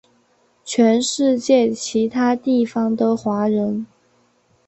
[0.65, 3.85] 全世界其他地方的华人